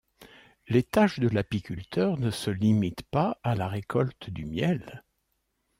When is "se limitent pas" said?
2.31-3.39